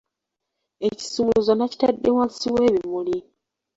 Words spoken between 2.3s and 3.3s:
w'ebimuli.